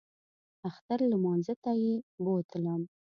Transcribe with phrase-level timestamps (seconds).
[0.69, 1.93] اختر لمانځه ته یې
[2.23, 2.81] بوتلم.